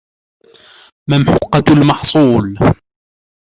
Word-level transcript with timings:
مَمْحُوقَةُ 1.09 1.63
الْمَحْصُولِ 1.81 2.57